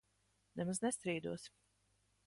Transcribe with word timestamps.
Nemaz 0.61 0.81
nestrīdos. 0.85 1.47